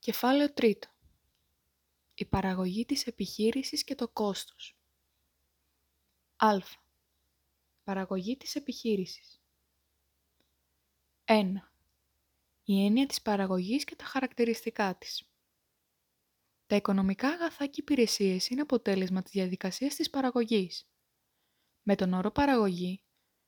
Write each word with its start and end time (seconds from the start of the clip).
Κεφάλαιο 0.00 0.52
τρίτο. 0.52 0.88
Η 2.14 2.26
παραγωγή 2.26 2.84
της 2.84 3.06
επιχείρησης 3.06 3.84
και 3.84 3.94
το 3.94 4.08
κόστος. 4.08 4.78
Α. 6.36 6.58
Παραγωγή 7.84 8.36
της 8.36 8.54
επιχείρησης. 8.54 9.42
1. 11.24 11.72
Η 12.64 12.84
έννοια 12.84 13.06
της 13.06 13.22
παραγωγής 13.22 13.84
και 13.84 13.96
τα 13.96 14.04
χαρακτηριστικά 14.04 14.96
της. 14.96 15.30
Τα 16.66 16.76
οικονομικά 16.76 17.28
αγαθά 17.28 17.66
και 17.66 17.80
υπηρεσίες 17.80 18.48
είναι 18.48 18.60
αποτέλεσμα 18.60 19.22
της 19.22 19.32
διαδικασίας 19.32 19.94
της 19.94 20.10
παραγωγής. 20.10 20.90
Με 21.82 21.94
τον 21.94 22.12
όρο 22.12 22.30
παραγωγή, 22.30 23.02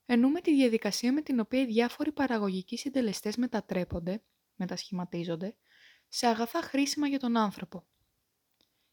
εννοούμε 0.06 0.40
τη 0.40 0.54
διαδικασία 0.54 1.12
με 1.12 1.22
την 1.22 1.40
οποία 1.40 1.60
οι 1.60 1.66
διάφοροι 1.66 2.12
παραγωγικοί 2.12 2.76
συντελεστές 2.76 3.36
μετατρέπονται, 3.36 4.24
μετασχηματίζονται, 4.54 5.56
σε 6.14 6.26
αγαθά 6.26 6.62
χρήσιμα 6.62 7.08
για 7.08 7.18
τον 7.18 7.36
άνθρωπο. 7.36 7.86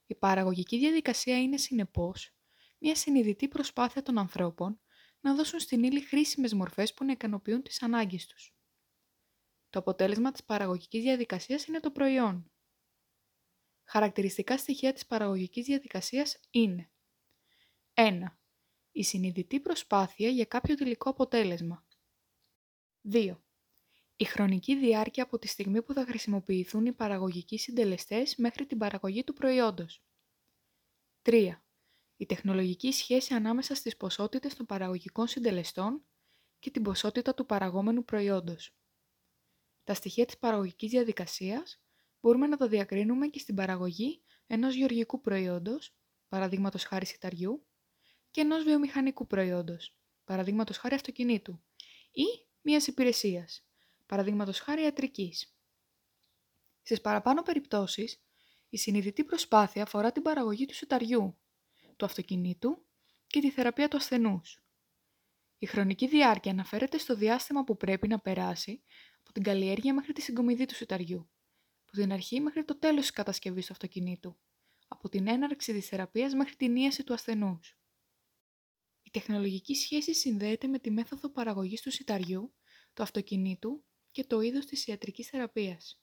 Η 0.05 0.15
παραγωγική 0.15 0.77
διαδικασία 0.77 1.41
είναι 1.41 1.57
συνεπώς 1.57 2.33
μια 2.77 2.95
συνειδητή 2.95 3.47
προσπάθεια 3.47 4.01
των 4.01 4.17
ανθρώπων 4.17 4.79
να 5.19 5.35
δώσουν 5.35 5.59
στην 5.59 5.83
ύλη 5.83 6.01
χρήσιμες 6.01 6.53
μορφές 6.53 6.93
που 6.93 7.05
να 7.05 7.11
ικανοποιούν 7.11 7.61
τις 7.61 7.81
ανάγκες 7.81 8.27
τους. 8.27 8.55
Το 9.69 9.79
αποτέλεσμα 9.79 10.31
της 10.31 10.43
παραγωγικής 10.43 11.01
διαδικασίας 11.01 11.65
είναι 11.65 11.79
το 11.79 11.91
προϊόν. 11.91 12.51
Χαρακτηριστικά 13.83 14.57
στοιχεία 14.57 14.93
της 14.93 15.05
παραγωγικής 15.05 15.65
διαδικασίας 15.65 16.39
είναι 16.49 16.91
1. 17.93 18.39
Η 18.91 19.03
συνειδητή 19.03 19.59
προσπάθεια 19.59 20.29
για 20.29 20.45
κάποιο 20.45 20.75
τελικό 20.75 21.09
αποτέλεσμα. 21.09 21.85
2. 23.01 23.43
Η 24.21 24.25
χρονική 24.25 24.75
διάρκεια 24.75 25.23
από 25.23 25.39
τη 25.39 25.47
στιγμή 25.47 25.81
που 25.81 25.93
θα 25.93 26.05
χρησιμοποιηθούν 26.05 26.85
οι 26.85 26.93
παραγωγικοί 26.93 27.57
συντελεστές 27.57 28.35
μέχρι 28.35 28.65
την 28.65 28.77
παραγωγή 28.77 29.23
του 29.23 29.33
προϊόντος. 29.33 30.03
3. 31.21 31.63
Η 32.17 32.25
τεχνολογική 32.25 32.91
σχέση 32.91 33.33
ανάμεσα 33.33 33.75
στις 33.75 33.97
ποσότητες 33.97 34.55
των 34.55 34.65
παραγωγικών 34.65 35.27
συντελεστών 35.27 36.05
και 36.59 36.71
την 36.71 36.83
ποσότητα 36.83 37.33
του 37.33 37.45
παραγόμενου 37.45 38.03
προϊόντος. 38.03 38.75
Τα 39.83 39.93
στοιχεία 39.93 40.25
της 40.25 40.37
παραγωγικής 40.37 40.89
διαδικασίας 40.89 41.81
μπορούμε 42.19 42.47
να 42.47 42.57
τα 42.57 42.67
διακρίνουμε 42.67 43.27
και 43.27 43.39
στην 43.39 43.55
παραγωγή 43.55 44.23
ενός 44.47 44.75
γεωργικού 44.75 45.21
προϊόντος, 45.21 45.95
παραδείγματος 46.27 46.83
χάρη 46.83 47.05
σιταριού, 47.05 47.67
και 48.31 48.41
ενός 48.41 48.63
βιομηχανικού 48.63 49.27
προϊόντος, 49.27 49.95
παραδείγματος 50.23 50.77
χάρη 50.77 50.95
αυτοκινήτου, 50.95 51.63
ή 52.11 52.23
μιας 52.61 52.87
υπηρεσίας, 52.87 53.63
παραδείγματος 54.09 54.59
χάρη 54.59 54.81
ιατρικής. 54.81 55.55
Στις 56.81 57.01
παραπάνω 57.01 57.41
περιπτώσεις, 57.41 58.21
η 58.69 58.77
συνειδητή 58.77 59.23
προσπάθεια 59.23 59.83
αφορά 59.83 60.11
την 60.11 60.21
παραγωγή 60.21 60.65
του 60.65 60.73
σιταριού, 60.73 61.37
του 61.95 62.05
αυτοκινήτου 62.05 62.85
και 63.27 63.39
τη 63.39 63.51
θεραπεία 63.51 63.87
του 63.87 63.97
ασθενούς. 63.97 64.63
Η 65.57 65.65
χρονική 65.65 66.07
διάρκεια 66.07 66.51
αναφέρεται 66.51 66.97
στο 66.97 67.15
διάστημα 67.15 67.63
που 67.63 67.77
πρέπει 67.77 68.07
να 68.07 68.19
περάσει 68.19 68.83
από 69.19 69.31
την 69.31 69.43
καλλιέργεια 69.43 69.93
μέχρι 69.93 70.13
τη 70.13 70.21
συγκομιδή 70.21 70.65
του 70.65 70.75
σιταριού, 70.75 71.29
από 71.83 71.91
την 71.91 72.11
αρχή 72.11 72.39
μέχρι 72.39 72.65
το 72.65 72.79
τέλος 72.79 73.01
της 73.01 73.11
κατασκευής 73.11 73.65
του 73.65 73.73
αυτοκινήτου, 73.73 74.37
από 74.87 75.09
την 75.09 75.27
έναρξη 75.27 75.73
της 75.73 75.87
θεραπείας 75.87 76.33
μέχρι 76.33 76.55
την 76.55 76.75
ίαση 76.75 77.03
του 77.03 77.13
ασθενούς. 77.13 77.77
Η 79.01 79.09
τεχνολογική 79.09 79.75
σχέση 79.75 80.13
συνδέεται 80.13 80.67
με 80.67 80.79
τη 80.79 80.91
μέθοδο 80.91 81.29
παραγωγής 81.29 81.81
του 81.81 81.91
σιταριού, 81.91 82.53
του 82.93 83.03
αυτοκινήτου 83.03 83.83
και 84.19 84.25
το 84.25 84.41
είδος 84.41 84.65
της 84.65 84.87
ιατρικής 84.87 85.27
θεραπείας. 85.27 86.01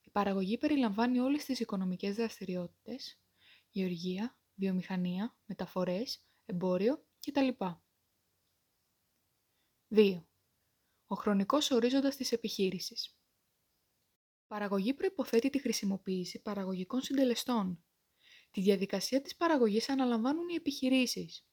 Η 0.00 0.10
παραγωγή 0.10 0.58
περιλαμβάνει 0.58 1.18
όλες 1.18 1.44
τις 1.44 1.60
οικονομικές 1.60 2.14
δραστηριότητες, 2.14 3.20
γεωργία, 3.70 4.38
βιομηχανία, 4.54 5.36
μεταφορές, 5.44 6.24
εμπόριο 6.44 7.06
κτλ. 7.26 7.48
2. 9.88 10.26
Ο 11.06 11.14
χρονικός 11.14 11.70
ορίζοντας 11.70 12.16
της 12.16 12.32
επιχείρησης. 12.32 13.18
Παραγωγή 14.46 14.94
προϋποθέτει 14.94 15.50
τη 15.50 15.58
χρησιμοποίηση 15.58 16.42
παραγωγικών 16.42 17.00
συντελεστών. 17.00 17.84
Τη 18.50 18.60
διαδικασία 18.60 19.20
της 19.20 19.36
παραγωγής 19.36 19.88
αναλαμβάνουν 19.88 20.48
οι 20.48 20.54
επιχειρήσεις. 20.54 21.47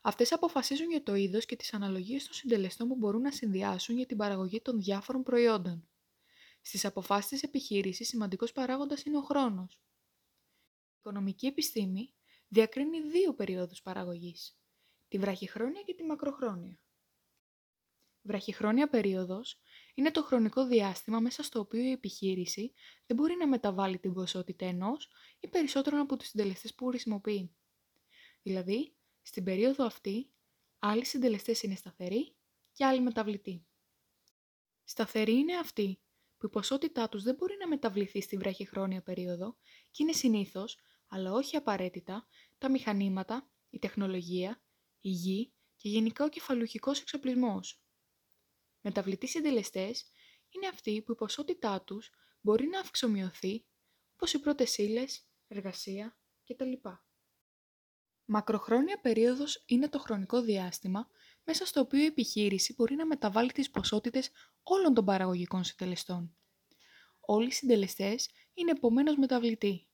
Αυτές 0.00 0.32
αποφασίζουν 0.32 0.90
για 0.90 1.02
το 1.02 1.14
είδος 1.14 1.46
και 1.46 1.56
τις 1.56 1.74
αναλογίες 1.74 2.24
των 2.24 2.34
συντελεστών 2.34 2.88
που 2.88 2.96
μπορούν 2.96 3.20
να 3.20 3.30
συνδυάσουν 3.30 3.96
για 3.96 4.06
την 4.06 4.16
παραγωγή 4.16 4.60
των 4.60 4.80
διάφορων 4.80 5.22
προϊόντων. 5.22 5.88
Στις 6.62 6.84
αποφάσεις 6.84 7.28
της 7.28 7.42
επιχείρησης, 7.42 8.08
σημαντικός 8.08 8.52
παράγοντας 8.52 9.02
είναι 9.02 9.16
ο 9.16 9.22
χρόνος. 9.22 9.74
Η 9.74 10.96
οικονομική 10.98 11.46
επιστήμη 11.46 12.14
διακρίνει 12.48 13.00
δύο 13.00 13.34
περίοδου 13.34 13.74
παραγωγής, 13.82 14.58
τη 15.08 15.18
βραχυχρόνια 15.18 15.82
και 15.82 15.94
τη 15.94 16.02
μακροχρόνια. 16.02 16.78
Βραχυχρόνια 18.22 18.88
περίοδος 18.88 19.60
είναι 19.94 20.10
το 20.10 20.22
χρονικό 20.22 20.66
διάστημα 20.66 21.20
μέσα 21.20 21.42
στο 21.42 21.60
οποίο 21.60 21.80
η 21.80 21.90
επιχείρηση 21.90 22.72
δεν 23.06 23.16
μπορεί 23.16 23.36
να 23.36 23.48
μεταβάλει 23.48 23.98
την 23.98 24.12
ποσότητα 24.12 24.66
ενός 24.66 25.08
ή 25.40 25.48
περισσότερων 25.48 26.00
από 26.00 26.16
τους 26.16 26.28
συντελεστές 26.28 26.74
που 26.74 26.86
χρησιμοποιεί. 26.86 27.54
Δηλαδή, 28.42 28.94
στην 29.30 29.44
περίοδο 29.44 29.84
αυτή, 29.84 30.30
άλλοι 30.78 31.04
συντελεστές 31.04 31.62
είναι 31.62 31.74
σταθεροί 31.74 32.36
και 32.72 32.84
άλλοι 32.84 33.00
μεταβλητοί. 33.00 33.66
Σταθεροί 34.84 35.32
είναι 35.32 35.56
αυτοί 35.56 36.00
που 36.38 36.46
η 36.46 36.48
ποσότητά 36.48 37.08
τους 37.08 37.22
δεν 37.22 37.34
μπορεί 37.34 37.56
να 37.60 37.68
μεταβληθεί 37.68 38.20
στη 38.20 38.36
βραχυχρόνια 38.36 39.02
περίοδο 39.02 39.56
και 39.90 40.02
είναι 40.02 40.12
συνήθως, 40.12 40.78
αλλά 41.06 41.32
όχι 41.32 41.56
απαραίτητα, 41.56 42.28
τα 42.58 42.70
μηχανήματα, 42.70 43.50
η 43.70 43.78
τεχνολογία, 43.78 44.62
η 45.00 45.08
γη 45.08 45.52
και 45.76 45.88
γενικά 45.88 46.24
ο 46.24 46.28
κεφαλουχικός 46.28 47.00
εξοπλισμός. 47.00 47.82
Μεταβλητοί 48.80 49.26
συντελεστές 49.26 50.10
είναι 50.48 50.66
αυτοί 50.66 51.02
που 51.02 51.12
η 51.12 51.14
ποσότητά 51.14 51.82
τους 51.82 52.10
μπορεί 52.40 52.66
να 52.66 52.80
αυξομοιωθεί, 52.80 53.66
όπως 54.12 54.32
οι 54.32 54.38
πρώτες 54.40 54.78
ύλες, 54.78 55.28
εργασία 55.48 56.18
κτλ. 56.44 56.72
Μακροχρόνια 58.32 59.00
περίοδος 59.00 59.62
είναι 59.66 59.88
το 59.88 59.98
χρονικό 59.98 60.40
διάστημα 60.42 61.08
μέσα 61.44 61.66
στο 61.66 61.80
οποίο 61.80 62.00
η 62.00 62.04
επιχείρηση 62.04 62.74
μπορεί 62.76 62.94
να 62.94 63.06
μεταβάλει 63.06 63.52
τις 63.52 63.70
ποσότητες 63.70 64.30
όλων 64.62 64.94
των 64.94 65.04
παραγωγικών 65.04 65.64
συντελεστών. 65.64 66.36
Όλοι 67.20 67.46
οι 67.46 67.52
συντελεστές 67.52 68.30
είναι 68.54 68.70
επομένως 68.70 69.16
μεταβλητοί. 69.16 69.86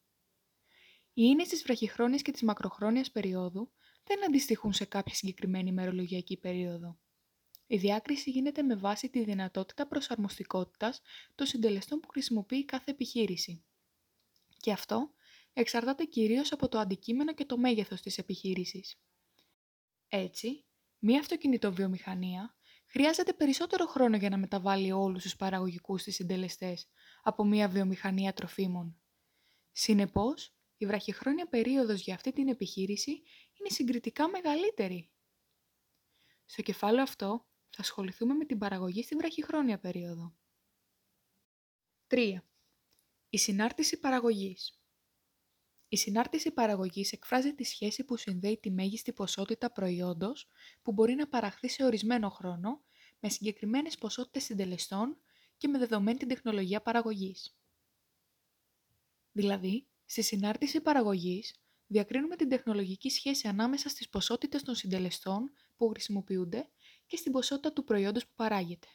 Οι 1.13 1.23
ίνες 1.23 1.49
της 1.49 1.63
βραχυχρόνιας 1.63 2.23
και 2.23 2.33
της 2.33 2.43
μακροχρόνιας 2.43 3.11
περίοδου 3.11 3.73
δεν 4.05 4.25
αντιστοιχούν 4.25 4.73
σε 4.73 4.85
κάποια 4.85 5.15
συγκεκριμένη 5.15 5.69
ημερολογιακή 5.69 6.37
περίοδο. 6.37 6.99
Η 7.67 7.77
διάκριση 7.77 8.31
γίνεται 8.31 8.63
με 8.63 8.75
βάση 8.75 9.09
τη 9.09 9.25
δυνατότητα 9.25 9.87
προσαρμοστικότητας 9.87 11.03
των 11.35 11.47
συντελεστών 11.47 12.01
που 12.01 12.09
χρησιμοποιεί 12.09 12.65
κάθε 12.65 12.91
επιχείρηση. 12.91 13.65
Και 14.57 14.73
αυτό 14.73 15.11
εξαρτάται 15.59 16.05
κυρίως 16.05 16.53
από 16.53 16.69
το 16.69 16.79
αντικείμενο 16.79 17.35
και 17.35 17.45
το 17.45 17.59
μέγεθος 17.59 18.01
της 18.01 18.19
επιχείρησης. 18.19 19.01
Έτσι, 20.09 20.65
μία 20.99 21.21
αυτοκινητοβιομηχανία 21.21 22.57
χρειάζεται 22.87 23.33
περισσότερο 23.33 23.87
χρόνο 23.87 24.17
για 24.17 24.31
να 24.31 24.39
μεταβάλει 24.39 24.93
όλους 24.93 25.23
τους 25.23 25.37
παραγωγικούς 25.37 26.03
της 26.03 26.15
συντελεστές 26.15 26.89
από 27.23 27.45
μία 27.45 27.69
βιομηχανία 27.69 28.33
τροφίμων. 28.33 29.01
Συνεπώς, 29.73 30.55
η 30.77 30.87
βραχυχρόνια 30.87 31.49
περίοδος 31.49 32.01
για 32.01 32.15
αυτή 32.15 32.33
την 32.33 32.49
επιχείρηση 32.49 33.11
είναι 33.59 33.69
συγκριτικά 33.69 34.29
μεγαλύτερη. 34.29 35.11
Στο 36.45 36.63
κεφάλαιο 36.63 37.03
αυτό 37.03 37.47
θα 37.69 37.81
ασχοληθούμε 37.83 38.35
με 38.35 38.45
την 38.45 38.59
παραγωγή 38.59 39.03
στην 39.03 39.19
βραχυχρόνια 39.19 39.79
περίοδο. 39.79 40.37
3. 42.07 42.43
Η 43.29 43.39
συνάρτηση 43.39 43.99
παραγωγής. 43.99 44.81
Η 45.89 45.97
συνάρτηση 45.97 46.51
παραγωγής 46.51 47.13
εκφράζει 47.13 47.55
τη 47.55 47.65
σχέση 47.65 48.05
που 48.05 48.17
συνδέει 48.17 48.59
τη 48.59 48.71
μέγιστη 48.71 49.13
ποσότητα 49.13 49.71
προϊόντος 49.71 50.49
που 50.83 50.93
μπορεί 50.93 51.15
να 51.15 51.29
παραχθεί 51.29 51.69
σε 51.69 51.85
ορισμένο 51.85 52.29
χρόνο 52.29 52.85
με 53.21 53.29
συγκεκριμένες 53.29 53.99
ποσότητες 53.99 54.45
συντελεστών 54.45 55.17
και 55.57 55.69
με 55.69 55.79
δεδομένη 55.79 56.19
την 56.19 56.29
τεχνολογία 56.29 56.83
παραγωγής. 56.83 57.57
Δηλαδή, 59.33 59.87
στη 60.05 60.23
συνάρτηση 60.23 60.81
παραγωγής 60.81 61.61
διακρίνουμε 61.87 62.37
την 62.37 62.49
τεχνολογική 62.49 63.11
σχέση 63.11 63.49
ανάμεσα 63.49 63.89
στις 63.89 64.09
ποσότητες 64.09 64.63
των 64.63 64.75
συντελεστών 64.75 65.51
που 65.77 65.89
χρησιμοποιούνται 65.89 66.69
και 67.07 67.17
στην 67.17 67.33
ποσότητα 67.33 67.73
του 67.73 67.85
προϊόντος 67.85 68.27
που 68.27 68.33
παράγεται. 68.37 68.89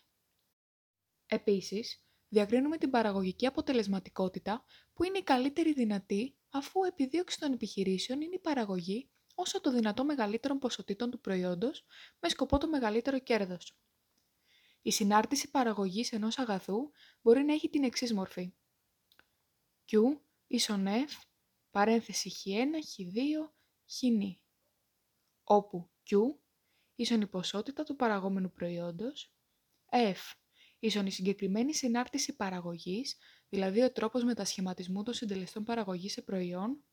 Επίσης, 1.26 2.04
διακρίνουμε 2.28 2.78
την 2.78 2.90
παραγωγική 2.90 3.46
αποτελεσματικότητα 3.46 4.64
που 4.94 5.04
είναι 5.04 5.18
η 5.18 5.24
καλύτερη 5.24 5.74
δυνατή 5.74 6.36
αφού 6.52 6.84
επιδίωξη 6.84 7.40
των 7.40 7.54
επιχειρήσεων 7.54 8.22
είναι 8.22 8.36
η 8.36 8.40
παραγωγή 8.40 9.10
όσο 9.36 9.62
το 9.62 9.72
δυνατό 9.72 10.06
μεγαλύτερων 10.06 10.60
ποσοτήτων 10.60 11.12
του 11.12 11.20
προϊόντος 11.20 11.86
με 12.20 12.30
σκοπό 12.30 12.58
το 12.58 12.68
μεγαλύτερο 12.68 13.20
κέρδος. 13.20 13.78
Η 14.82 14.92
συνάρτηση 14.92 15.50
παραγωγής 15.50 16.12
ενός 16.12 16.38
αγαθού 16.38 16.92
μπορεί 17.22 17.44
να 17.44 17.54
έχει 17.54 17.70
την 17.70 17.84
εξής 17.84 18.14
μορφή. 18.14 18.54
Q 19.92 19.98
ίσον 20.48 20.86
F 20.88 21.12
παρένθεση 21.72 22.32
Χ1, 22.44 22.76
Χ2, 22.76 23.50
Χ 23.88 24.04
όπου 25.44 25.90
Q 26.10 26.16
ίσον 26.96 27.22
η 27.22 27.28
ποσότητα 27.28 27.84
του 27.84 27.96
παραγόμενου 27.96 28.52
προϊόντος, 28.52 29.34
F 29.92 30.34
ίσον 30.80 31.06
η 31.06 31.12
συγκεκριμένη 31.12 31.74
συνάρτηση 31.74 32.36
παραγωγής, 32.36 33.18
δηλαδή 33.52 33.82
ο 33.82 33.92
τρόπος 33.92 34.24
μετασχηματισμού 34.24 35.04
των 35.04 35.14
συντελεστών 35.14 35.64
παραγωγής 35.64 36.12
σε 36.12 36.22
προϊόν, 36.22 36.84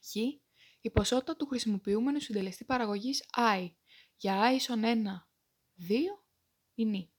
Χ 0.00 0.16
η 0.80 0.90
ποσότητα 0.90 1.36
του 1.36 1.46
χρησιμοποιούμενου 1.46 2.20
συντελεστή 2.20 2.64
παραγωγής 2.64 3.24
I 3.36 3.70
για 4.16 4.50
I 4.50 4.54
ίσον 4.54 4.82
1, 4.84 4.86
2 5.88 5.92
ή 6.74 6.84
νη. 6.84 7.10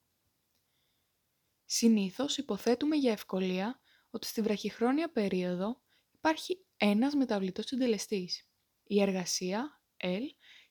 Συνήθως 1.65 2.37
υποθέτουμε 2.37 2.95
για 2.95 3.11
ευκολία 3.11 3.79
ότι 4.09 4.27
στη 4.27 4.41
βραχυχρόνια 4.41 5.11
περίοδο 5.11 5.81
υπάρχει 6.11 6.65
ένας 6.77 7.13
μεταβλητός 7.13 7.65
συντελεστής, 7.65 8.49
η 8.83 9.01
εργασία, 9.01 9.81
L, 9.97 10.23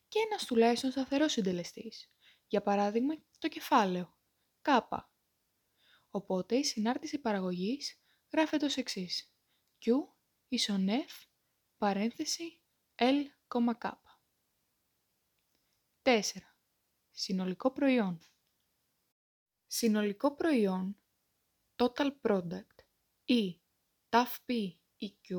και 0.08 0.18
ένας 0.30 0.44
τουλάχιστον 0.44 0.90
σταθερός 0.90 1.32
συντελεστής, 1.32 2.10
για 2.46 2.62
παράδειγμα 2.62 3.14
το 3.38 3.48
κεφάλαιο, 3.48 4.18
K. 4.62 4.80
Οπότε 6.16 6.56
η 6.56 6.64
συνάρτηση 6.64 7.18
παραγωγής 7.18 8.00
γράφεται 8.32 8.64
ως 8.64 8.76
εξής. 8.76 9.34
Q 9.84 9.90
ίσον 10.48 10.86
F 10.88 11.26
παρένθεση 11.76 12.62
L, 12.94 13.24
K. 13.48 13.92
4. 16.02 16.20
Συνολικό 17.10 17.70
προϊόν. 17.72 18.20
Συνολικό 19.66 20.34
προϊόν, 20.34 20.96
total 21.76 22.10
product 22.22 22.76
ή 23.24 23.60
TAFP 24.08 24.72
ή 24.96 25.18
Q, 25.28 25.30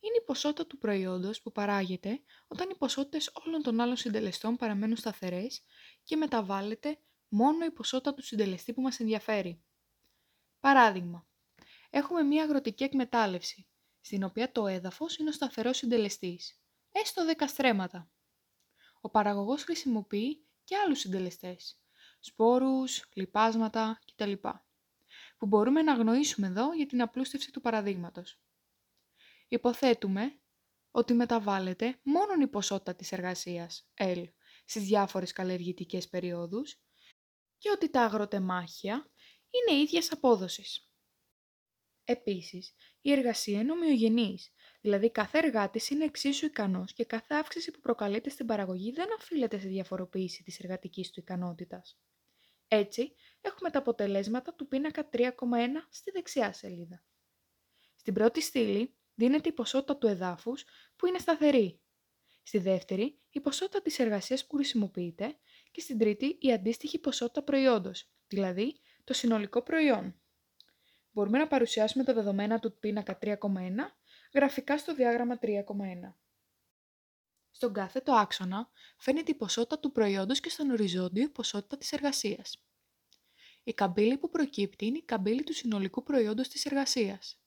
είναι 0.00 0.16
η 0.20 0.24
ποσότητα 0.24 0.66
του 0.66 0.78
προϊόντος 0.78 1.42
που 1.42 1.52
παράγεται 1.52 2.22
όταν 2.46 2.70
οι 2.70 2.74
ποσότητες 2.74 3.30
όλων 3.44 3.62
των 3.62 3.80
άλλων 3.80 3.96
συντελεστών 3.96 4.56
παραμένουν 4.56 4.96
σταθερές 4.96 5.62
και 6.02 6.16
μεταβάλλεται 6.16 7.00
μόνο 7.28 7.64
η 7.64 7.70
ποσότητα 7.70 8.14
του 8.14 8.22
συντελεστή 8.22 8.72
που 8.72 8.80
μας 8.80 9.00
ενδιαφέρει. 9.00 9.64
Παράδειγμα, 10.60 11.26
έχουμε 11.90 12.22
μία 12.22 12.42
αγροτική 12.42 12.84
εκμετάλλευση, 12.84 13.68
στην 14.00 14.22
οποία 14.22 14.52
το 14.52 14.66
έδαφος 14.66 15.16
είναι 15.16 15.28
ο 15.28 15.32
σταθερός 15.32 15.76
συντελεστής, 15.76 16.60
έστω 16.92 17.24
10 17.36 17.48
στρέμματα. 17.48 18.10
Ο 19.00 19.10
παραγωγός 19.10 19.64
χρησιμοποιεί 19.64 20.46
και 20.64 20.76
άλλους 20.76 20.98
συντελεστές, 20.98 21.80
σπόρους, 22.20 23.08
λιπάσματα 23.12 23.98
κτλ. 24.06 24.32
που 25.38 25.46
μπορούμε 25.46 25.82
να 25.82 25.92
αγνοήσουμε 25.92 26.46
εδώ 26.46 26.72
για 26.72 26.86
την 26.86 27.02
απλούστευση 27.02 27.52
του 27.52 27.60
παραδείγματος. 27.60 28.40
Υποθέτουμε 29.48 30.40
ότι 30.90 31.14
μεταβάλλεται 31.14 31.98
μόνο 32.02 32.42
η 32.42 32.46
ποσότητα 32.46 32.94
της 32.94 33.12
εργασίας, 33.12 33.90
L, 33.94 34.24
στις 34.64 34.84
διάφορες 34.84 35.32
καλλιεργητικές 35.32 36.08
περιόδους 36.08 36.80
και 37.58 37.70
ότι 37.70 37.90
τα 37.90 38.02
αγροτεμάχια 38.02 39.10
είναι 39.50 39.80
ίδιας 39.80 40.12
απόδοσης. 40.12 40.90
Επίσης, 42.04 42.74
η 43.00 43.12
εργασία 43.12 43.60
είναι 43.60 43.72
ομοιογενής, 43.72 44.52
δηλαδή 44.80 45.10
κάθε 45.10 45.38
εργάτης 45.38 45.90
είναι 45.90 46.04
εξίσου 46.04 46.46
ικανός 46.46 46.92
και 46.92 47.04
κάθε 47.04 47.34
αύξηση 47.34 47.70
που 47.70 47.80
προκαλείται 47.80 48.30
στην 48.30 48.46
παραγωγή 48.46 48.92
δεν 48.92 49.06
οφείλεται 49.18 49.58
σε 49.58 49.68
διαφοροποίηση 49.68 50.42
της 50.42 50.58
εργατικής 50.58 51.10
του 51.10 51.20
ικανότητας. 51.20 51.98
Έτσι, 52.68 53.14
έχουμε 53.40 53.70
τα 53.70 53.78
αποτελέσματα 53.78 54.54
του 54.54 54.68
πίνακα 54.68 55.08
3,1 55.12 55.28
στη 55.90 56.10
δεξιά 56.10 56.52
σελίδα. 56.52 57.04
Στην 57.96 58.14
πρώτη 58.14 58.40
στήλη 58.40 58.94
δίνεται 59.14 59.48
η 59.48 59.52
ποσότητα 59.52 59.96
του 59.96 60.06
εδάφους 60.06 60.64
που 60.96 61.06
είναι 61.06 61.18
σταθερή. 61.18 61.80
Στη 62.42 62.58
δεύτερη, 62.58 63.18
η 63.30 63.40
ποσότητα 63.40 63.82
της 63.82 63.98
εργασίας 63.98 64.46
που 64.46 64.56
χρησιμοποιείται 64.56 65.36
και 65.76 65.82
στην 65.82 65.98
τρίτη 65.98 66.38
η 66.40 66.52
αντίστοιχη 66.52 66.98
ποσότητα 66.98 67.42
προϊόντος, 67.42 68.08
δηλαδή 68.28 68.80
το 69.04 69.12
συνολικό 69.12 69.62
προϊόν. 69.62 70.14
Μπορούμε 71.12 71.38
να 71.38 71.46
παρουσιάσουμε 71.46 72.04
τα 72.04 72.12
δεδομένα 72.12 72.58
του 72.58 72.78
πίνακα 72.78 73.18
3,1 73.22 73.34
γραφικά 74.34 74.78
στο 74.78 74.94
διάγραμμα 74.94 75.38
3,1. 75.42 76.14
Στον 77.50 77.72
κάθε 77.72 78.00
το 78.00 78.12
άξονα 78.12 78.70
φαίνεται 78.98 79.30
η 79.30 79.34
ποσότητα 79.34 79.78
του 79.78 79.92
προϊόντος 79.92 80.40
και 80.40 80.48
στον 80.48 80.70
οριζόντιο 80.70 81.22
η 81.22 81.28
ποσότητα 81.28 81.76
της 81.76 81.92
εργασίας. 81.92 82.64
Η 83.64 83.74
καμπύλη 83.74 84.18
που 84.18 84.28
προκύπτει 84.28 84.86
είναι 84.86 84.98
η 84.98 85.02
καμπύλη 85.02 85.44
του 85.44 85.54
συνολικού 85.54 86.02
προϊόντος 86.02 86.48
της 86.48 86.64
εργασίας. 86.64 87.40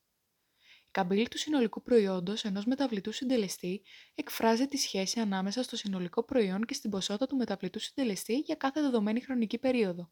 Η 0.90 0.92
καμπύλη 0.92 1.28
του 1.28 1.38
συνολικού 1.38 1.82
προϊόντος 1.82 2.44
ενός 2.44 2.66
μεταβλητού 2.66 3.12
συντελεστή 3.12 3.82
εκφράζει 4.16 4.68
τη 4.68 4.78
σχέση 4.78 5.20
ανάμεσα 5.20 5.64
στο 5.64 5.76
συνολικό 5.76 6.24
προϊόν 6.24 6.66
και 6.66 6.74
στην 6.74 6.90
ποσότητα 6.90 7.28
του 7.28 7.36
μεταβλητού 7.36 7.80
συντελεστή 7.80 8.38
για 8.38 8.56
κάθε 8.56 8.82
δεδομένη 8.82 9.22
χρονική 9.22 9.58
περίοδο. 9.58 10.12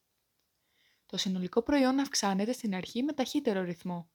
Το 1.05 1.17
συνολικό 1.17 1.61
προϊόν 1.61 1.99
αυξάνεται 1.99 2.51
στην 2.51 2.75
αρχή 2.75 3.03
με 3.03 3.13
ταχύτερο 3.13 3.63
ρυθμό. 3.63 4.11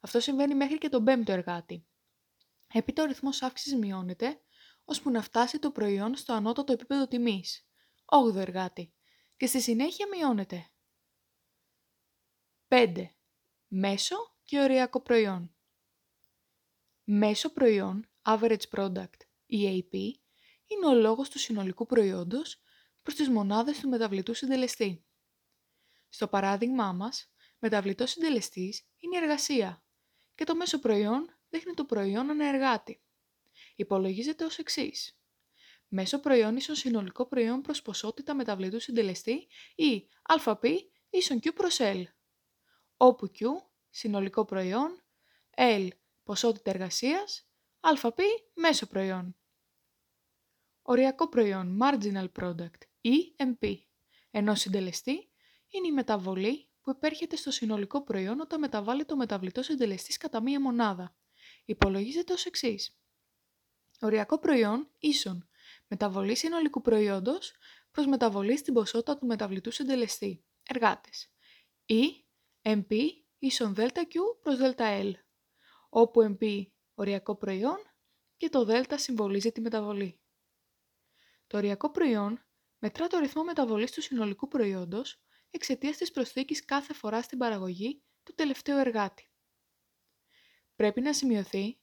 Αυτό 0.00 0.20
συμβαίνει 0.20 0.54
μέχρι 0.54 0.78
και 0.78 0.88
τον 0.88 1.04
πέμπτο 1.04 1.32
εργάτη. 1.32 1.86
Έπειτα 2.72 3.02
ο 3.02 3.06
ρυθμός 3.06 3.42
αύξησης 3.42 3.78
μειώνεται, 3.78 4.40
ώσπου 4.84 5.10
να 5.10 5.22
φτάσει 5.22 5.58
το 5.58 5.70
προϊόν 5.70 6.16
στο 6.16 6.32
ανώτατο 6.32 6.72
επίπεδο 6.72 7.08
τιμής, 7.08 7.66
8ο 8.04 8.36
εργάτη, 8.36 8.94
και 9.36 9.46
στη 9.46 9.60
συνέχεια 9.60 10.06
μειώνεται. 10.08 10.70
5. 12.68 13.06
Μέσο 13.68 14.16
και 14.44 14.60
οριακό 14.60 15.00
προϊόν. 15.00 15.53
Μέσο 17.06 17.52
προϊόν, 17.52 18.08
average 18.22 18.68
product, 18.70 19.18
EAP, 19.52 19.92
είναι 20.66 20.86
ο 20.86 20.94
λόγος 20.94 21.28
του 21.28 21.38
συνολικού 21.38 21.86
προϊόντος 21.86 22.62
προς 23.02 23.14
τις 23.14 23.28
μονάδες 23.28 23.80
του 23.80 23.88
μεταβλητού 23.88 24.34
συντελεστή. 24.34 25.04
Στο 26.08 26.28
παράδειγμά 26.28 26.92
μας, 26.92 27.32
μεταβλητός 27.58 28.10
συντελεστής 28.10 28.86
είναι 28.98 29.16
η 29.16 29.18
εργασία 29.18 29.84
και 30.34 30.44
το 30.44 30.54
μέσο 30.54 30.78
προϊόν 30.78 31.38
δείχνει 31.48 31.74
το 31.74 31.84
προϊόν 31.84 32.30
αναεργάτη. 32.30 33.02
Υπολογίζεται 33.76 34.44
ως 34.44 34.58
εξής. 34.58 35.18
Μέσο 35.88 36.20
προϊόν 36.20 36.56
ίσον 36.56 36.74
συνολικό 36.74 37.26
προϊόν 37.26 37.60
προς 37.60 37.82
ποσότητα 37.82 38.34
μεταβλητού 38.34 38.80
συντελεστή 38.80 39.46
ή 39.74 40.08
ΑΠ 40.22 40.64
ίσον 41.10 41.38
Q 41.42 41.54
προς 41.54 41.76
L, 41.80 42.02
όπου 42.96 43.30
Q 43.38 43.44
συνολικό 43.90 44.44
προϊόν, 44.44 45.02
L 45.56 45.88
ποσότητα 46.24 46.70
εργασίας, 46.70 47.48
ΑΠ 47.80 48.18
μέσο 48.54 48.86
προϊόν. 48.86 49.36
Οριακό 50.82 51.28
προϊόν 51.28 51.78
marginal 51.82 52.28
product 52.40 52.78
ή 53.00 53.34
MP, 53.36 53.76
ενώ 54.30 54.54
συντελεστή 54.54 55.30
είναι 55.68 55.86
η 55.86 55.92
μεταβολή 55.92 56.68
που 56.80 56.90
επέρχεται 56.90 57.36
στο 57.36 57.50
συνολικό 57.50 58.02
προϊόν 58.02 58.40
όταν 58.40 58.60
μεταβάλλει 58.60 59.04
το 59.04 59.16
μεταβλητός 59.16 59.66
συντελεστής 59.66 60.16
κατά 60.16 60.42
μία 60.42 60.60
μονάδα. 60.60 61.16
Υπολογίζεται 61.64 62.32
ως 62.32 62.46
εξής. 62.46 62.98
Οριακό 64.00 64.38
προϊόν 64.38 64.90
ίσον 64.98 65.48
μεταβολή 65.88 66.36
συνολικού 66.36 66.80
προϊόντος 66.80 67.52
προς 67.90 68.06
μεταβολή 68.06 68.56
στην 68.56 68.74
ποσότητα 68.74 69.18
του 69.18 69.26
μεταβλητού 69.26 69.70
συντελεστή, 69.70 70.44
εργάτες, 70.62 71.32
ή 71.86 72.24
MP 72.62 72.94
ίσον 73.38 73.74
ΔQ 73.76 74.14
προς 74.42 74.56
ΔL, 74.58 75.10
όπου 75.96 76.36
MP 76.38 76.66
οριακό 76.94 77.36
προϊόν 77.36 77.76
και 78.36 78.48
το 78.48 78.64
Δ 78.64 78.70
συμβολίζει 78.94 79.52
τη 79.52 79.60
μεταβολή. 79.60 80.20
Το 81.46 81.56
οριακό 81.56 81.90
προϊόν 81.90 82.44
μετρά 82.78 83.06
το 83.06 83.18
ρυθμό 83.18 83.44
μεταβολής 83.44 83.92
του 83.92 84.02
συνολικού 84.02 84.48
προϊόντος 84.48 85.22
εξαιτίας 85.50 85.96
της 85.96 86.10
προσθήκης 86.10 86.64
κάθε 86.64 86.94
φορά 86.94 87.22
στην 87.22 87.38
παραγωγή 87.38 88.02
του 88.22 88.34
τελευταίου 88.34 88.76
εργάτη. 88.76 89.30
Πρέπει 90.76 91.00
να 91.00 91.12
σημειωθεί 91.12 91.78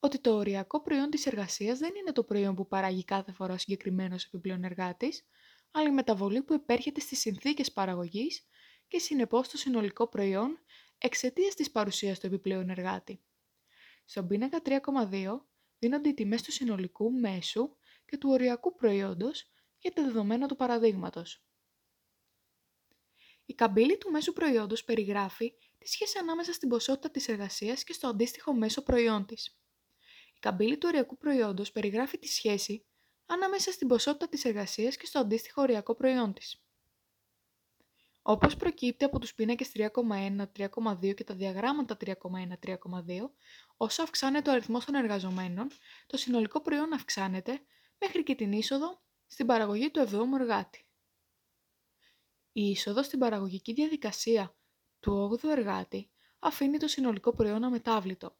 ότι 0.00 0.18
το 0.18 0.34
οριακό 0.34 0.82
προϊόν 0.82 1.10
της 1.10 1.26
εργασίας 1.26 1.78
δεν 1.78 1.94
είναι 1.94 2.12
το 2.12 2.24
προϊόν 2.24 2.54
που 2.54 2.66
παράγει 2.66 3.04
κάθε 3.04 3.32
φορά 3.32 3.54
ο 3.54 3.58
συγκεκριμένος 3.58 4.24
επιπλέον 4.24 4.64
εργάτης, 4.64 5.26
αλλά 5.70 5.88
η 5.88 5.92
μεταβολή 5.92 6.42
που 6.42 6.52
επέρχεται 6.52 7.00
στις 7.00 7.18
συνθήκες 7.18 7.72
παραγωγής 7.72 8.46
και 8.88 8.98
συνεπώς 8.98 9.48
το 9.48 9.56
συνολικό 9.56 10.08
προϊόν 10.08 10.58
εξαιτίας 10.98 11.54
της 11.54 11.70
παρουσίας 11.70 12.18
του 12.18 12.26
επιπλέον 12.26 12.70
εργάτη. 12.70 13.20
Στον 14.04 14.26
πίνακα 14.26 14.60
3,2 14.64 15.40
δίνονται 15.78 16.08
οι 16.08 16.14
τιμές 16.14 16.42
του 16.42 16.52
συνολικού 16.52 17.12
μέσου 17.12 17.76
και 18.04 18.16
του 18.16 18.30
οριακού 18.30 18.74
προϊόντος 18.74 19.50
για 19.78 19.92
τα 19.92 20.02
δεδομένα 20.02 20.48
του 20.48 20.56
παραδείγματος. 20.56 21.46
Η 23.44 23.54
καμπύλη 23.54 23.98
του 23.98 24.10
μέσου 24.10 24.32
προϊόντος 24.32 24.84
περιγράφει 24.84 25.54
τη 25.78 25.88
σχέση 25.88 26.18
ανάμεσα 26.18 26.52
στην 26.52 26.68
ποσότητα 26.68 27.10
της 27.10 27.28
εργασίας 27.28 27.84
και 27.84 27.92
στο 27.92 28.08
αντίστοιχο 28.08 28.54
μέσο 28.54 28.82
προϊόν 28.82 29.26
της. 29.26 29.58
Η 30.34 30.38
καμπύλη 30.38 30.78
του 30.78 30.88
οριακού 30.88 31.16
προϊόντος 31.16 31.72
περιγράφει 31.72 32.18
τη 32.18 32.28
σχέση 32.28 32.86
ανάμεσα 33.26 33.72
στην 33.72 33.88
ποσότητα 33.88 34.28
της 34.28 34.44
εργασίας 34.44 34.96
και 34.96 35.06
στο 35.06 35.18
αντίστοιχο 35.18 35.62
οριακό 35.62 35.94
προϊόν 35.94 36.32
της. 36.32 36.65
Όπως 38.28 38.56
προκύπτει 38.56 39.04
από 39.04 39.18
τους 39.18 39.34
πίνακες 39.34 39.70
3,1, 39.74 40.46
3,2 40.52 41.14
και 41.14 41.24
τα 41.24 41.34
διαγράμματα 41.34 41.96
3,1, 41.96 42.12
3,2, 42.60 43.30
όσο 43.76 44.02
αυξάνεται 44.02 44.50
ο 44.50 44.52
αριθμός 44.52 44.84
των 44.84 44.94
εργαζομένων, 44.94 45.68
το 46.06 46.16
συνολικό 46.16 46.60
προϊόν 46.60 46.92
αυξάνεται 46.92 47.60
μέχρι 47.98 48.22
και 48.22 48.34
την 48.34 48.52
είσοδο 48.52 49.02
στην 49.26 49.46
παραγωγή 49.46 49.90
του 49.90 50.00
7ου 50.00 50.40
εργάτη. 50.40 50.86
Η 52.52 52.70
είσοδο 52.70 53.02
στην 53.02 53.18
παραγωγική 53.18 53.72
διαδικασία 53.72 54.56
του 55.00 55.38
8ου 55.42 55.48
εργάτη 55.48 56.10
αφήνει 56.38 56.78
το 56.78 56.88
συνολικό 56.88 57.32
προϊόν 57.34 57.64
αμετάβλητο, 57.64 58.36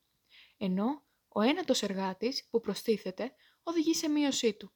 ενώ 0.56 1.06
ο 1.28 1.40
ένατος 1.40 1.82
εργάτης 1.82 2.48
που 2.50 2.60
προστίθεται 2.60 3.32
οδηγεί 3.62 3.94
σε 3.94 4.08
μείωσή 4.08 4.54
του. 4.54 4.72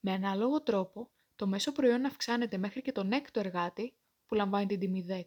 Με 0.00 0.12
ανάλογο 0.12 0.62
τρόπο, 0.62 1.10
το 1.36 1.46
μέσο 1.46 1.72
προϊόν 1.72 2.04
αυξάνεται 2.04 2.58
μέχρι 2.58 2.82
και 2.82 2.92
τον 2.92 3.12
έκτο 3.12 3.40
εργάτη, 3.40 3.94
που 4.30 4.36
λαμβάνει 4.36 4.66
την 4.66 4.78
τιμή 4.78 5.06
10, 5.08 5.22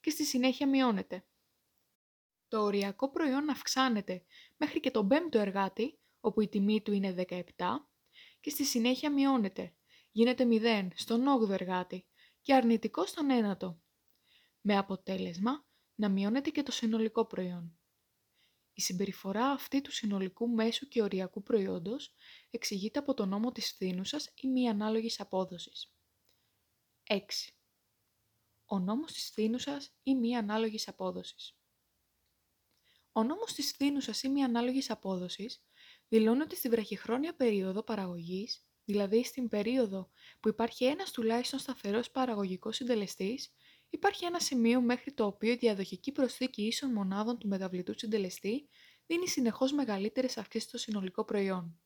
και 0.00 0.10
στη 0.10 0.24
συνέχεια 0.24 0.68
μειώνεται. 0.68 1.26
Το 2.48 2.62
οριακό 2.62 3.10
προϊόν 3.10 3.50
αυξάνεται 3.50 4.24
μέχρι 4.56 4.80
και 4.80 4.90
τον 4.90 5.08
πέμπτο 5.08 5.38
εργάτη, 5.38 5.98
όπου 6.20 6.40
η 6.40 6.48
τιμή 6.48 6.82
του 6.82 6.92
είναι 6.92 7.14
17, 7.28 7.42
και 8.40 8.50
στη 8.50 8.64
συνέχεια 8.64 9.12
μειώνεται. 9.12 9.74
Γίνεται 10.10 10.44
0 10.50 10.88
στον 10.94 11.24
8ο 11.28 11.50
εργάτη 11.50 12.06
και 12.40 12.54
αρνητικό 12.54 13.06
στον 13.06 13.30
ένατο. 13.30 13.80
Με 14.60 14.76
αποτέλεσμα 14.76 15.66
να 15.94 16.08
μειώνεται 16.08 16.50
και 16.50 16.62
το 16.62 16.72
συνολικό 16.72 17.26
προϊόν. 17.26 17.78
Η 18.72 18.80
συμπεριφορά 18.80 19.46
αυτή 19.46 19.80
του 19.80 19.92
συνολικού 19.92 20.48
μέσου 20.48 20.88
και 20.88 21.02
οριακού 21.02 21.42
προϊόντος 21.42 22.14
εξηγείται 22.50 22.98
από 22.98 23.14
το 23.14 23.26
νόμο 23.26 23.52
της 23.52 23.72
φθήνουσας 23.72 24.32
ή 24.34 24.48
μη 24.48 24.68
ανάλογης 24.68 25.20
απόδοσης. 25.20 25.94
6. 27.08 27.55
Ο 28.68 28.78
νόμος 28.78 29.12
της 29.12 29.30
φθήνουσας 29.30 29.94
ή 30.02 30.14
μη 30.14 30.36
ανάλογης 30.36 30.88
απόδοσης. 30.88 31.56
Ο 33.12 33.22
νόμος 33.22 33.52
της 33.52 33.72
φθήνουσας 33.72 34.22
ή 34.22 34.28
μη 34.28 34.44
ανάλογης 34.44 34.90
απόδοσης 34.90 35.64
δηλώνει 36.08 36.40
ότι 36.40 36.56
στη 36.56 36.68
βραχυχρόνια 36.68 37.34
περίοδο 37.34 37.82
παραγωγής, 37.82 38.66
δηλαδή 38.84 39.24
στην 39.24 39.48
περίοδο 39.48 40.10
που 40.40 40.48
υπάρχει 40.48 40.84
ένας 40.84 41.10
τουλάχιστον 41.10 41.58
σταθερός 41.58 42.10
παραγωγικός 42.10 42.76
συντελεστής, 42.76 43.52
υπάρχει 43.90 44.24
ένα 44.24 44.40
σημείο 44.40 44.80
μέχρι 44.80 45.12
το 45.12 45.26
οποίο 45.26 45.52
η 45.52 45.56
διαδοχική 45.56 46.12
προσθήκη 46.12 46.62
ίσων 46.62 46.92
μονάδων 46.92 47.38
του 47.38 47.48
μεταβλητού 47.48 47.98
συντελεστή 47.98 48.68
δίνει 49.06 49.28
συνεχώς 49.28 49.72
μεγαλύτερες 49.72 50.38
αυξήσεις 50.38 50.68
στο 50.68 50.78
συνολικό 50.78 51.24
προϊόν. 51.24 51.80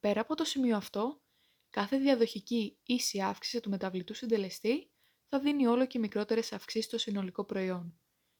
Πέρα 0.00 0.20
από 0.20 0.34
το 0.34 0.44
σημείο 0.44 0.76
αυτό, 0.76 1.22
κάθε 1.70 1.98
διαδοχική 1.98 2.78
ίση 2.82 3.20
αύξηση 3.20 3.60
του 3.60 3.70
μεταβλητού 3.70 4.14
συντελεστή 4.14 4.90
θα 5.36 5.44
δίνει 5.44 5.66
όλο 5.66 5.86
και 5.86 5.98
μικρότερες 5.98 6.52
αυξήσεις 6.52 6.84
στο 6.84 6.98
συνολικό 6.98 7.44
προϊόν. 7.44 7.98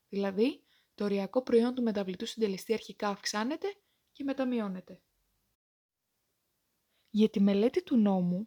Δηλαδή, 0.09 0.63
το 0.95 1.05
οριακό 1.05 1.43
προϊόν 1.43 1.75
του 1.75 1.83
μεταβλητού 1.83 2.27
συντελεστή 2.27 2.73
αρχικά 2.73 3.09
αυξάνεται 3.09 3.75
και 4.13 4.25
μεταμειώνεται. 4.25 5.01
Για 7.11 7.29
τη 7.29 7.41
μελέτη 7.41 7.83
του 7.83 7.97
νόμου, 7.97 8.47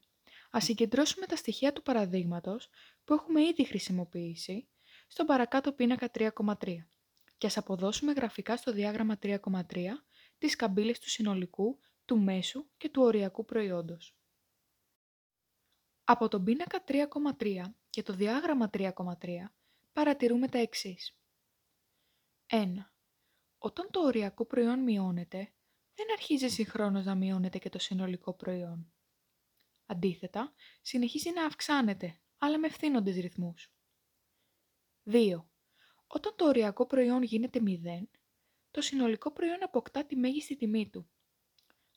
ας 0.51 0.63
συγκεντρώσουμε 0.63 1.25
τα 1.25 1.35
στοιχεία 1.35 1.73
του 1.73 1.81
παραδείγματος 1.81 2.69
που 3.03 3.13
έχουμε 3.13 3.41
ήδη 3.41 3.65
χρησιμοποιήσει 3.65 4.67
στον 5.07 5.25
παρακάτω 5.25 5.71
πίνακα 5.71 6.11
3,3 6.13 6.75
και 7.37 7.47
ας 7.47 7.57
αποδώσουμε 7.57 8.11
γραφικά 8.11 8.57
στο 8.57 8.71
διάγραμμα 8.71 9.17
3,3 9.21 10.03
τις 10.37 10.55
καμπύλες 10.55 10.99
του 10.99 11.09
συνολικού, 11.09 11.79
του 12.05 12.19
μέσου 12.19 12.69
και 12.77 12.89
του 12.89 13.01
οριακού 13.01 13.45
προϊόντος. 13.45 14.18
Από 16.11 16.27
τον 16.27 16.43
πίνακα 16.43 16.83
3,3 16.87 17.63
και 17.89 18.03
το 18.03 18.13
διάγραμμα 18.13 18.69
3,3 18.73 18.91
παρατηρούμε 19.93 20.47
τα 20.47 20.57
εξής. 20.57 21.17
1. 22.47 22.65
Όταν 23.57 23.89
το 23.91 23.99
οριακό 23.99 24.45
προϊόν 24.45 24.79
μειώνεται, 24.79 25.53
δεν 25.95 26.11
αρχίζει 26.11 26.47
συγχρόνως 26.47 27.05
να 27.05 27.15
μειώνεται 27.15 27.57
και 27.57 27.69
το 27.69 27.79
συνολικό 27.79 28.33
προϊόν. 28.33 28.93
Αντίθετα, 29.85 30.53
συνεχίζει 30.81 31.31
να 31.31 31.45
αυξάνεται, 31.45 32.19
αλλά 32.37 32.59
με 32.59 32.67
ευθύνοντες 32.67 33.15
ρυθμούς. 33.15 33.73
2. 35.03 35.49
Όταν 36.07 36.35
το 36.35 36.45
οριακό 36.45 36.85
προϊόν 36.85 37.23
γίνεται 37.23 37.59
0, 37.65 38.07
το 38.71 38.81
συνολικό 38.81 39.31
προϊόν 39.31 39.63
αποκτά 39.63 40.05
τη 40.05 40.15
μέγιστη 40.15 40.55
τιμή 40.55 40.89
του. 40.89 41.09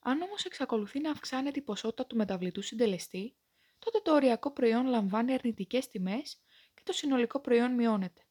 Αν 0.01 0.21
όμως 0.21 0.45
εξακολουθεί 0.45 0.99
να 0.99 1.11
αυξάνεται 1.11 1.59
η 1.59 1.63
ποσότητα 1.63 2.05
του 2.05 2.15
μεταβλητού 2.15 2.61
συντελεστή, 2.61 3.37
τότε 3.83 3.99
το 3.99 4.13
οριακό 4.13 4.51
προϊόν 4.51 4.85
λαμβάνει 4.85 5.33
αρνητικές 5.33 5.87
τιμές 5.87 6.41
και 6.73 6.81
το 6.83 6.93
συνολικό 6.93 7.39
προϊόν 7.39 7.73
μειώνεται. 7.73 8.21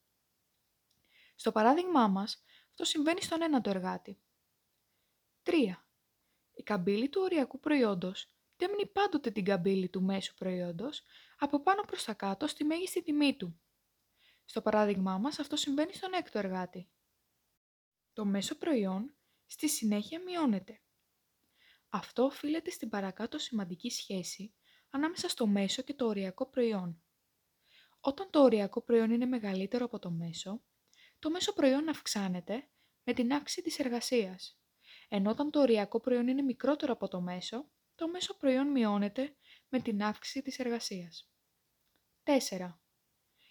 Στο 1.34 1.52
παράδειγμά 1.52 2.08
μας, 2.08 2.44
αυτό 2.70 2.84
συμβαίνει 2.84 3.22
στον 3.22 3.42
ένατο 3.42 3.70
εργάτη. 3.70 4.22
3. 5.42 5.52
Η 6.52 6.62
καμπύλη 6.62 7.08
του 7.08 7.20
οριακού 7.24 7.60
προϊόντος 7.60 8.26
τέμνει 8.56 8.86
πάντοτε 8.86 9.30
την 9.30 9.44
καμπύλη 9.44 9.88
του 9.88 10.02
μέσου 10.02 10.34
προϊόντος 10.34 11.02
από 11.38 11.62
πάνω 11.62 11.82
προς 11.82 12.04
τα 12.04 12.14
κάτω 12.14 12.46
στη 12.46 12.64
μέγιστη 12.64 13.02
τιμή 13.02 13.36
του. 13.36 13.60
Στο 14.44 14.62
παράδειγμά 14.62 15.18
μας 15.18 15.38
αυτό 15.38 15.56
συμβαίνει 15.56 15.92
στον 15.92 16.12
έκτο 16.12 16.38
εργάτη. 16.38 16.90
Το 18.12 18.24
μέσο 18.24 18.54
προϊόν 18.54 19.14
στη 19.46 19.68
συνέχεια 19.68 20.20
μειώνεται. 20.20 20.80
Αυτό 21.88 22.24
οφείλεται 22.24 22.70
στην 22.70 22.88
παρακάτω 22.88 23.38
σημαντική 23.38 23.90
σχέση 23.90 24.54
ανάμεσα 24.94 25.28
στο 25.28 25.46
μέσο 25.46 25.82
και 25.82 25.94
το 25.94 26.06
οριακό 26.06 26.46
προϊόν. 26.46 27.02
Όταν 28.00 28.30
το 28.30 28.42
οριακό 28.42 28.80
προϊόν 28.80 29.10
είναι 29.10 29.26
μεγαλύτερο 29.26 29.84
από 29.84 29.98
το 29.98 30.10
μέσο, 30.10 30.62
το 31.18 31.30
μέσο 31.30 31.52
προϊόν 31.52 31.88
αυξάνεται 31.88 32.68
με 33.04 33.12
την 33.12 33.32
αύξηση 33.32 33.62
της 33.62 33.78
εργασίας, 33.78 34.60
ενώ 35.08 35.30
όταν 35.30 35.50
το 35.50 35.60
οριακό 35.60 36.00
προϊόν 36.00 36.28
είναι 36.28 36.42
μικρότερο 36.42 36.92
από 36.92 37.08
το 37.08 37.20
μέσο, 37.20 37.70
το 37.94 38.08
μέσο 38.08 38.36
προϊόν 38.36 38.66
μειώνεται 38.66 39.36
με 39.68 39.80
την 39.80 40.02
αύξηση 40.02 40.42
της 40.42 40.58
εργασίας. 40.58 41.32
4. 42.22 42.80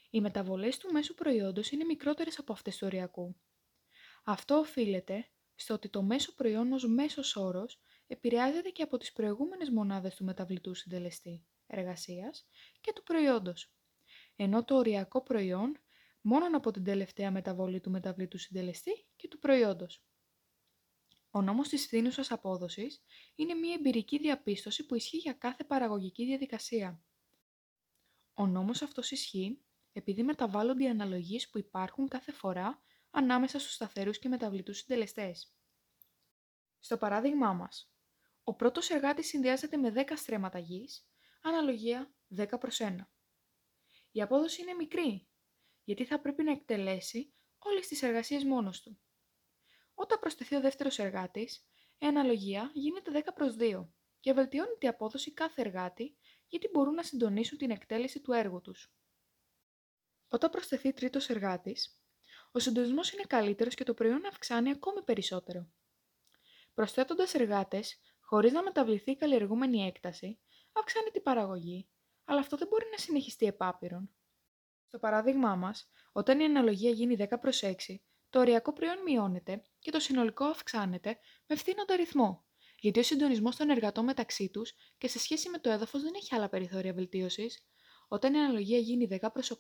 Οι 0.10 0.21
μεταβολές 0.21 0.77
του 0.77 0.91
μέσου 0.91 1.13
προϊόντος 1.13 1.71
είναι 1.71 1.83
μικρότερες 1.83 2.39
από 2.39 2.53
αυτές 2.53 2.77
του 2.77 2.88
οριακού. 2.88 3.36
Αυτό 4.24 4.55
οφείλεται 4.55 5.31
στο 5.55 5.74
ότι 5.74 5.89
το 5.89 6.01
μέσο 6.01 6.36
προϊόν 6.36 6.71
ως 6.71 6.88
μέσος 6.88 7.36
όρος 7.36 7.81
επηρεάζεται 8.11 8.69
και 8.69 8.83
από 8.83 8.97
τις 8.97 9.11
προηγούμενες 9.11 9.69
μονάδες 9.69 10.15
του 10.15 10.23
μεταβλητού 10.23 10.73
συντελεστή 10.73 11.45
εργασίας 11.67 12.47
και 12.81 12.93
του 12.93 13.03
προϊόντος, 13.03 13.73
ενώ 14.35 14.63
το 14.63 14.75
οριακό 14.75 15.21
προϊόν 15.21 15.79
μόνο 16.21 16.57
από 16.57 16.71
την 16.71 16.83
τελευταία 16.83 17.31
μεταβολή 17.31 17.79
του 17.79 17.91
μεταβλητού 17.91 18.37
συντελεστή 18.37 19.05
και 19.15 19.27
του 19.27 19.39
προϊόντος. 19.39 20.05
Ο 21.31 21.41
νόμος 21.41 21.67
της 21.67 21.85
φθήνουσας 21.85 22.31
απόδοσης 22.31 23.03
είναι 23.35 23.53
μια 23.53 23.73
εμπειρική 23.73 24.17
διαπίστωση 24.17 24.85
που 24.85 24.95
ισχύει 24.95 25.17
για 25.17 25.33
κάθε 25.33 25.63
παραγωγική 25.63 26.25
διαδικασία. 26.25 27.03
Ο 28.33 28.47
νόμος 28.47 28.81
αυτός 28.81 29.11
ισχύει 29.11 29.61
επειδή 29.93 30.23
μεταβάλλονται 30.23 30.83
οι 30.83 30.89
αναλογίες 30.89 31.49
που 31.49 31.57
υπάρχουν 31.57 32.07
κάθε 32.07 32.31
φορά 32.31 32.81
ανάμεσα 33.11 33.59
στους 33.59 33.73
σταθερούς 33.73 34.19
και 34.19 34.29
μεταβλητούς 34.29 34.77
συντελεστές. 34.77 35.55
Στο 36.79 36.97
παράδειγμά 36.97 37.53
μας, 37.53 37.90
ο 38.43 38.55
πρώτος 38.55 38.89
εργάτης 38.89 39.27
συνδυάζεται 39.27 39.77
με 39.77 39.93
10 39.95 40.03
στρέμματα 40.15 40.60
γης, 40.60 41.07
αναλογία 41.41 42.13
10 42.36 42.57
προς 42.60 42.79
1. 42.79 42.95
Η 44.12 44.21
απόδοση 44.21 44.62
είναι 44.62 44.74
μικρή, 44.74 45.27
γιατί 45.83 46.05
θα 46.05 46.19
πρέπει 46.19 46.43
να 46.43 46.51
εκτελέσει 46.51 47.33
όλες 47.57 47.88
τις 47.88 48.01
εργασίες 48.01 48.43
μόνος 48.43 48.81
του. 48.81 49.00
Όταν 49.93 50.19
προσθεθεί 50.19 50.55
ο 50.55 50.62
δεύτερος 50.62 51.00
εργάτης, 51.00 51.67
η 51.98 52.05
αναλογία 52.05 52.71
γίνεται 52.74 53.12
10 53.12 53.33
προς 53.33 53.55
2 53.55 53.89
και 54.19 54.33
βελτιώνεται 54.33 54.86
η 54.86 54.88
απόδοση 54.88 55.33
κάθε 55.33 55.62
εργάτη 55.62 56.17
γιατί 56.48 56.69
μπορούν 56.74 56.93
να 56.93 57.03
συντονίσουν 57.03 57.57
την 57.57 57.71
εκτέλεση 57.71 58.21
του 58.21 58.31
έργου 58.31 58.62
τους. 58.62 58.93
Όταν 60.27 60.50
προσθεθεί 60.50 60.93
τρίτος 60.93 61.29
εργάτης, 61.29 62.01
ο 62.51 62.60
συντονισμός 62.60 63.12
είναι 63.12 63.24
καλύτερος 63.27 63.75
και 63.75 63.83
το 63.83 63.93
προϊόν 63.93 64.25
αυξάνει 64.25 64.71
ακόμη 64.71 65.03
περισσότερο. 65.03 65.69
Προσθέτοντας 66.74 67.33
εργάτες, 67.33 68.00
χωρίς 68.31 68.51
να 68.51 68.63
μεταβληθεί 68.63 69.11
η 69.11 69.15
καλλιεργούμενη 69.15 69.85
έκταση, 69.85 70.39
αυξάνει 70.71 71.09
την 71.09 71.21
παραγωγή, 71.21 71.88
αλλά 72.25 72.39
αυτό 72.39 72.57
δεν 72.57 72.67
μπορεί 72.67 72.85
να 72.91 72.97
συνεχιστεί 72.97 73.45
επάπειρον. 73.45 74.09
Στο 74.88 75.00
παράδειγμά 75.00 75.55
μας, 75.55 75.89
όταν 76.11 76.39
η 76.39 76.43
αναλογία 76.43 76.89
γίνει 76.89 77.15
10 77.19 77.39
προς 77.39 77.61
6, 77.63 77.73
το 78.29 78.39
οριακό 78.39 78.73
προϊόν 78.73 79.01
μειώνεται 79.05 79.61
και 79.79 79.91
το 79.91 80.00
συνολικό 80.00 80.45
αυξάνεται 80.45 81.17
με 81.47 81.55
φθήνοντα 81.55 81.95
ρυθμό, 81.95 82.45
γιατί 82.79 83.00
ο 83.00 83.03
συντονισμός 83.03 83.55
των 83.55 83.69
εργατών 83.69 84.03
μεταξύ 84.03 84.50
τους 84.50 84.73
και 84.97 85.07
σε 85.07 85.19
σχέση 85.19 85.50
με 85.50 85.57
το 85.57 85.69
έδαφος 85.69 86.01
δεν 86.01 86.11
έχει 86.15 86.35
άλλα 86.35 86.50
περιθώρια 86.50 86.93
βελτίωσης. 86.93 87.65
Όταν 88.07 88.33
η 88.33 88.38
αναλογία 88.38 88.77
γίνει 88.77 89.07
10 89.21 89.31
προς 89.33 89.51
8, 89.51 89.55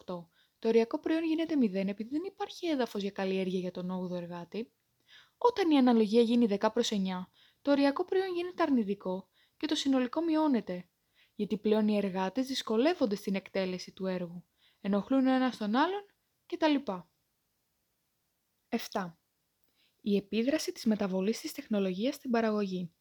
το 0.59 0.67
οριακό 0.67 0.99
προϊόν 0.99 1.23
γίνεται 1.23 1.55
0 1.61 1.87
επειδή 1.87 2.09
δεν 2.09 2.23
υπάρχει 2.23 2.67
έδαφος 2.67 3.01
για 3.01 3.11
καλλιέργεια 3.11 3.59
για 3.59 3.71
τον 3.71 3.89
8ο 3.89 4.15
εργάτη. 4.15 4.71
Όταν 5.37 5.71
η 5.71 5.77
αναλογία 5.77 6.21
γίνει 6.21 6.47
10 6.59 6.69
προς 6.73 6.91
9, 6.91 6.95
το 7.61 7.71
οριακό 7.71 8.05
προϊόν 8.05 8.33
γίνεται 8.35 8.63
αρνητικό 8.63 9.29
και 9.57 9.67
το 9.67 9.75
συνολικό 9.75 10.21
μειώνεται, 10.21 10.89
γιατί 11.35 11.57
πλέον 11.57 11.87
οι 11.87 11.97
εργάτες 11.97 12.47
δυσκολεύονται 12.47 13.15
στην 13.15 13.35
εκτέλεση 13.35 13.91
του 13.91 14.05
έργου, 14.05 14.45
ενοχλούν 14.81 15.27
ο 15.27 15.31
ένας 15.31 15.57
τον 15.57 15.75
άλλον 15.75 16.05
κτλ. 16.45 16.75
7. 18.91 19.15
Η 20.01 20.15
επίδραση 20.15 20.71
της 20.71 20.85
μεταβολής 20.85 21.39
της 21.39 21.51
τεχνολογίας 21.51 22.15
στην 22.15 22.31
παραγωγή. 22.31 22.93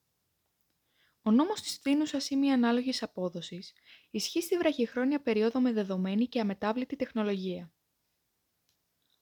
Ο 1.22 1.30
νόμος 1.30 1.60
της 1.60 1.76
φθήνουσας 1.78 2.30
ή 2.30 2.36
μη 2.36 2.52
ανάλογης 2.52 3.02
απόδοσης 3.02 3.72
ισχύει 4.10 4.42
στη 4.42 4.56
βραχυχρόνια 4.56 5.22
περίοδο 5.22 5.60
με 5.60 5.72
δεδομένη 5.72 6.26
και 6.26 6.40
αμετάβλητη 6.40 6.96
τεχνολογία. 6.96 7.72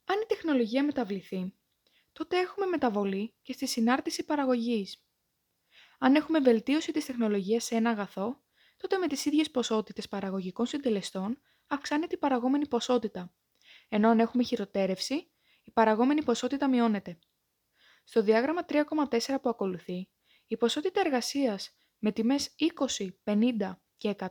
Αν 0.05 0.21
η 0.21 0.27
τεχνολογία 0.27 0.85
μεταβληθεί, 0.85 1.55
τότε 2.13 2.39
έχουμε 2.39 2.67
μεταβολή 2.67 3.35
και 3.43 3.53
στη 3.53 3.67
συνάρτηση 3.67 4.25
παραγωγής. 4.25 5.08
Αν 5.99 6.15
έχουμε 6.15 6.41
βελτίωση 6.41 6.93
της 6.93 7.05
τεχνολογίας 7.05 7.65
σε 7.65 7.75
ένα 7.75 7.91
αγαθό, 7.91 8.43
τότε 8.77 8.97
με 8.99 9.07
τις 9.07 9.25
ίδιες 9.25 9.51
ποσότητες 9.51 10.09
παραγωγικών 10.09 10.67
συντελεστών 10.67 11.41
αυξάνεται 11.67 12.15
η 12.15 12.19
παραγόμενη 12.19 12.69
ποσότητα, 12.69 13.35
ενώ 13.89 14.09
αν 14.09 14.21
έχουμε 14.21 14.43
χειροτέρευση, 14.43 15.31
η 15.63 15.71
παραγόμενη 15.71 16.23
ποσότητα 16.25 16.69
μειώνεται. 16.69 17.19
Στο 18.05 18.23
διάγραμμα 18.23 18.65
3,4 18.69 19.41
που 19.43 19.49
ακολουθεί, 19.49 20.09
η 20.47 20.57
ποσότητα 20.57 21.01
εργασίας 21.01 21.77
με 21.99 22.13
τιμές 22.13 22.55
20, 22.95 23.09
50 23.25 23.81
και 23.97 24.09
100 24.09 24.27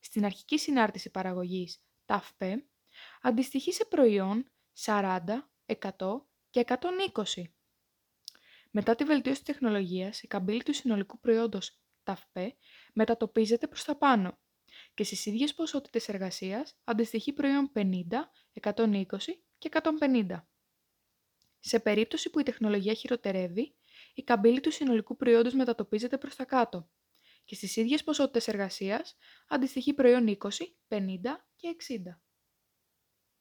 στην 0.00 0.24
αρχική 0.24 0.58
συνάρτηση 0.58 1.10
παραγωγής 1.10 1.84
ΤΑΦΠ 2.04 2.42
αντιστοιχεί 3.22 3.72
σε 3.72 3.84
προϊόν 3.84 4.50
40, 4.84 5.20
100 5.66 6.26
και 6.50 6.64
120. 6.66 7.42
Μετά 8.76 8.94
τη 8.94 9.04
βελτίωση 9.04 9.42
της 9.42 9.54
τεχνολογίας, 9.54 10.22
η 10.22 10.26
καμπύλη 10.26 10.62
του 10.62 10.72
συνολικού 10.72 11.18
προϊόντος 11.18 11.80
ΤΑΦΠ 12.02 12.36
μετατοπίζεται 12.92 13.66
προς 13.66 13.84
τα 13.84 13.96
πάνω 13.96 14.38
και 14.94 15.04
στις 15.04 15.26
ίδιες 15.26 15.54
ποσότητες 15.54 16.08
εργασίας 16.08 16.76
αντιστοιχεί 16.84 17.32
προϊόν 17.32 17.70
50, 17.74 18.30
120 18.52 19.06
και 19.58 19.68
150. 19.68 20.46
Σε 21.60 21.80
περίπτωση 21.80 22.30
που 22.30 22.40
η 22.40 22.42
τεχνολογία 22.42 22.94
χειροτερεύει, 22.94 23.74
η 24.14 24.22
καμπύλη 24.22 24.60
του 24.60 24.70
συνολικού 24.70 25.16
προϊόντος 25.16 25.54
μετατοπίζεται 25.54 26.18
προς 26.18 26.34
τα 26.36 26.44
κάτω 26.44 26.88
και 27.44 27.54
στις 27.54 27.76
ίδιες 27.76 28.04
ποσότητες 28.04 28.48
εργασίας 28.48 29.16
αντιστοιχεί 29.48 29.94
προϊόν 29.94 30.28
20, 30.28 30.76
50 30.88 31.46
και 31.56 31.68
60. 31.68 32.23